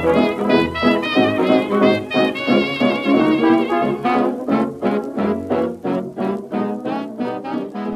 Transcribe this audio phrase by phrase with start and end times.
[0.00, 0.57] Thank you.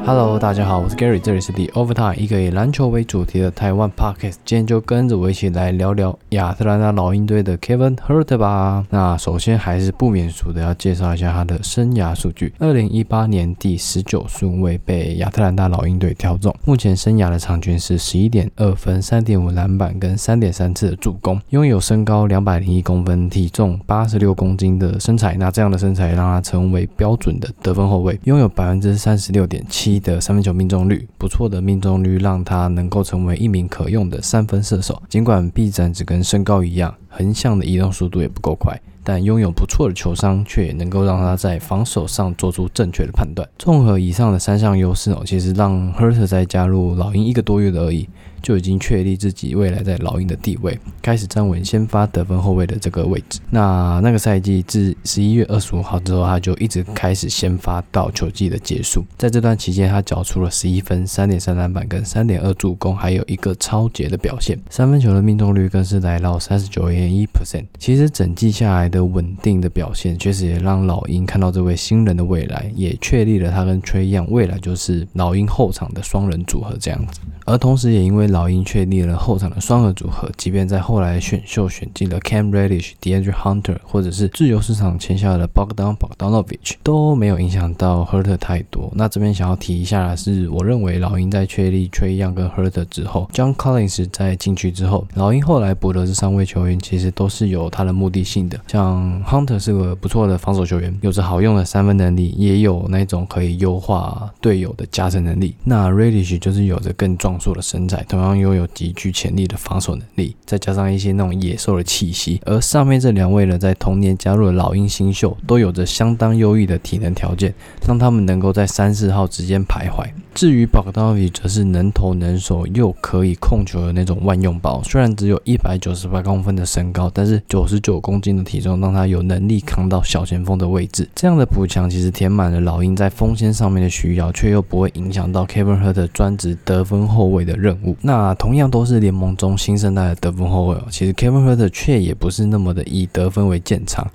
[0.05, 4.35] Hello，大家好，我是 Gary，这里是 The Overtime，一个以篮球为主题的台湾 Podcast。
[4.43, 8.85] 今天就跟着我一起来聊聊亚特兰大老鹰队的 Kevin Hurt 吧。
[8.89, 12.53] 那首先还是不免俗的要介绍一下他的生涯数据。
[12.59, 21.39] 二零一八年第十九顺位被亚特兰大老鹰队挑中，目前生涯的场均是十一点二分、三点五篮板跟三点三次的助攻。
[21.51, 29.92] 拥有身高两百零一公分、体重八十六公斤的身材，那这样的身材让他成为标准的得分后卫，拥有百分之三十六点七。
[29.99, 35.01] 的三分球命中率不错的命中率，让他能够成为一名可用的三分射手。
[35.09, 43.47] 尽管臂展只跟身高一样，横向的移动速度也不够快，但拥有不错的球商，却也能够让他在防守上做出正确的判断。
[43.57, 48.07] 综合以上的三项优势哦，其实让 Hurt 在加入老鹰一个多月的而已。
[48.43, 53.39] 就已经确立自己未来在老鹰的地位，开始站稳先发得分后卫的这个位置。
[53.49, 59.05] 那那个赛季自十一月二十五号之后，他就一直开始先发到球季的结束。
[59.17, 64.59] 在这段期间，他缴出了十一分、三点三篮板跟三点二助攻，还有一个超杰的表现。
[64.69, 67.63] 三分球的命中率更是来到三十九点一 percent。
[67.79, 77.19] 其实整季下来的稳定的表现，确实也让老鹰看到这位新人的未来，也确立了他跟崔样未来就是老鹰后场的双人组合这样子。
[77.45, 88.89] 而同时，也因为老鹰确立了后场的双核组合，即便在后来选秀选进了 Cam Reddish、DeAndre Hunter，或者是自由市场签下的 Bogdan Bogdanovic，都没有影响到 Hurt 太多。
[88.95, 98.57] 那这边想要提一下的是，我认为老鹰在确立 Trey Young 跟 Hurt 之后，John Collins 在进去之后，老鹰后来补的这三位球员其实都是有他的目的性的。
[98.67, 105.55] 像嗯 Hunter 是个不错的防守球员，有着好用的三分能力，也有那种可以优化队友的加成能力。
[105.63, 112.41] 那 Reddish 就是有着更壮硕的身材，同样拥有极具潜力的防守能力，再加上一些那种野兽的气息。
[112.45, 117.53] 而上面这两位呢，在同年加入了老鹰新秀，都有着相当优异的体能条件，
[117.87, 120.05] 让他们能够在三四号之间徘徊。
[120.33, 124.81] 至于 b o g d a n o v i 则是能投能守又可以控球的那种万用包。
[124.83, 131.07] 虽然只有一百九十八公分的身高，但是九十九公斤的体重让他有能力扛到小前锋的位置。
[131.15, 137.95] 这样的补强其实填满了老鹰在锋线上面的需要，却又不会影响到 Kevin Hurt 专职得分后卫的任务。
[138.01, 144.09] 那同样都是联盟中新生代的得分后卫哦，其实 Kevin Hurt 却也不是那么的以得分为建长。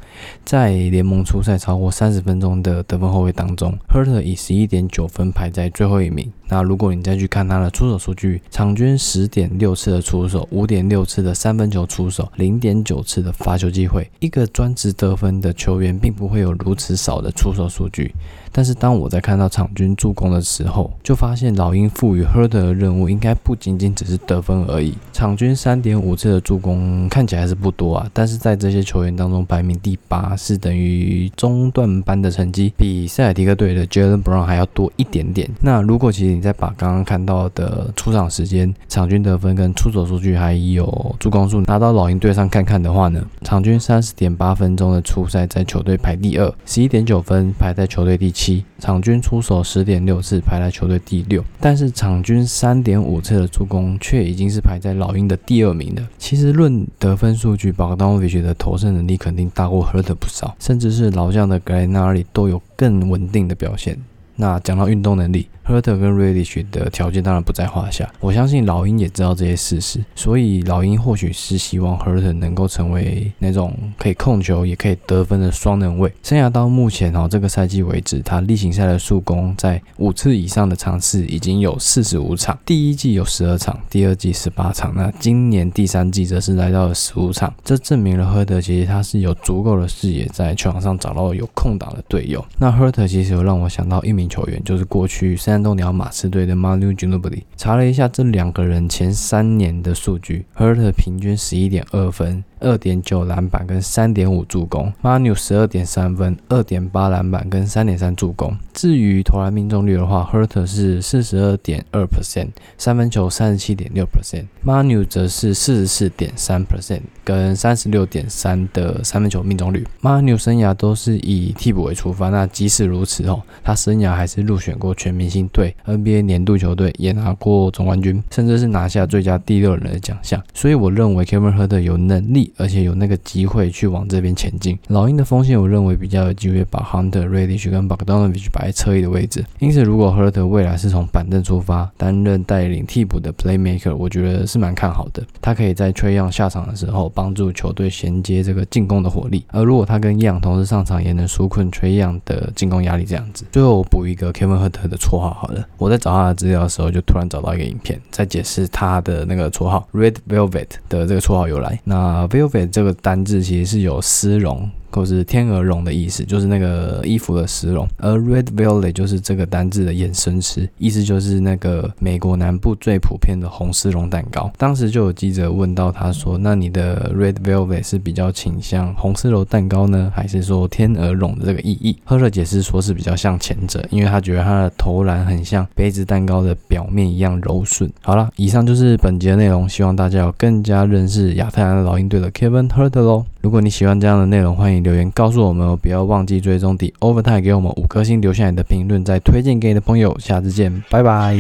[0.44, 6.32] 在联盟初赛超过三十分钟的得分后卫当中，Hurt 以十一点九分排在最后一名。
[6.48, 18.14] 那如果你再去看他的出手数据，场均十点六次的出手，五点六次的三分球出手，零点九次的罚球机会，一个专职得分的球员并不会有如此少的出手数据。
[18.52, 24.94] 但是当我在看到场均助攻的时候，就发现老鹰赋予 Herder 的任务应该不仅仅只是得分而已。
[25.12, 35.50] 场均三点五次的助攻看起来是不多啊，但是在这些球员当中排名第八，是等于中段班的成绩，比塞尔提克队的 Jalen Brown 还要多一点点。
[35.60, 48.32] 那如果其实你再把刚刚看到的出场时间、场均得分跟出手数据，还有助攻数拿到老鹰队上看看的话呢，场均三十点八分钟的出赛在球队排第二，十一点九分排在球队第。
[48.38, 56.08] 七场均出手十点六次，排在球队第六，但是场均三点五次的助攻却已经是排在老鹰的第二名了。
[56.18, 63.98] 其实论得分数据，巴格 v i c h 的投射能力肯定大过赫特不少，甚至是老将的格雷纳里都有更稳定的表现。
[64.36, 65.48] 那讲到运动能力。
[65.68, 76.10] 赫特跟 Redish 的条件当然不在话下，我相信老鹰也知道这些事实，所以老鹰或许是希望赫特能够成为那种可以控球也可以得分的双能卫。
[76.22, 92.42] 生涯到目前哦，这个赛季为止，他例行赛的速攻在五次以上的尝试已经有四十五场，第一季有十二场，第二季十八场，那今年第三季则是来到了十五场，这证明了赫特其实他是有足够的视野在球场上找到有空档的队友。
[92.56, 95.57] 那赫特其实有让我想到一名球员，就是过去三。
[95.58, 102.44] 山东鸟马刺队的 Manu Ginobili 查了一下这两个人前三年的数据，Hurt 平均十一点二分。
[102.60, 108.56] 二点九篮板跟三点五助攻，Manu 十二点三分，二点八篮板跟三点三助攻。
[108.72, 119.86] 至于投篮命中率的话，Hurt 是四十二点二 percent，三分球三十七点六 percent，Manu 则是四十四点三 percent 跟三十六点三的三分球命中率。
[120.02, 130.42] Manu 生涯都是以替补为出发，那即使如此哦，他生涯还是入选过全明星队、NBA 年度球队，也拿过总冠军，甚至是拿下最佳第六人的奖项。
[130.54, 134.78] 所以我认为 Kevin Herter 有能力，而且有那个机会去往这边前进。
[134.88, 139.44] 老鹰的锋线，我认为比较有机会把 Hunter、Radish 跟 Bogdanovich 摆在侧翼的位置。
[139.58, 145.22] 因此，如果 Herter 未来是从板凳出发，担任带领替补的 Playmaker，我觉得是蛮看好的。
[145.40, 149.44] 他可以在 Trey Young 下场的时候，帮助球队衔接这个进攻的火力。
[149.48, 153.08] 而如果他跟 y o n 同时上场，也能纾困 Trey Young 的进攻压力。
[153.08, 155.32] 这样子，最后我补一个 Kevin Herter 的绰号。
[155.32, 161.80] 好了，我在找他的资料的时候，就突然找到一个影片，在解释他的那个绰号 Red Velvet 的这个绰号由来。
[161.84, 164.70] 那 v 这个单字其实是有丝绒。
[164.90, 174.50] 或是天鹅绒的意思，就是那个衣服的丝绒，而 red velvet 就是这个单字的衍生词，意思就是那个美国南部最普遍的红丝绒蛋糕。
[174.56, 187.90] 当时就有记者问到他说：“那你的 red velvet 是比较倾向红丝绒蛋糕呢，还是说天鹅绒的这个意义？”赫勒解释说是比较像前者，因为他觉得他的投篮很像杯子蛋糕的表面一样柔顺。
[188.02, 193.24] 好了，以上就是本节的内容，希望大家有更加认识亚特兰大老鹰队的 Kevin Herter 喽。
[193.40, 200.18] 如果你喜欢这样的内容，欢迎留言告诉我们哦不要忘记追踪底 overtime 给我们五颗星留下你的评论再推荐给你的朋友。
[200.18, 201.36] 下次见拜拜。